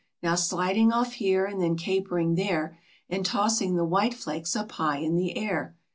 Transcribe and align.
Now 0.23 0.33
sliding 0.33 0.91
off 0.91 1.13
here, 1.13 1.45
and 1.45 1.61
then 1.61 1.75
capering 1.77 2.33
there, 2.33 2.79
And 3.07 3.23
tossing 3.23 3.75
the 3.75 3.85
white 3.85 4.15
flakes 4.15 4.55
up 4.55 4.71
high 4.71 4.97
in 4.97 5.13
the 5.15 5.37
air. 5.37 5.75